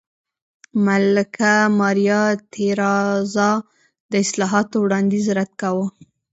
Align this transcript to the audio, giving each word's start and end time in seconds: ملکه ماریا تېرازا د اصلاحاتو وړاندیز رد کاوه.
ملکه 0.85 1.51
ماریا 1.79 2.21
تېرازا 2.53 3.49
د 4.11 4.13
اصلاحاتو 4.23 4.75
وړاندیز 4.83 5.25
رد 5.37 5.51
کاوه. 5.61 5.85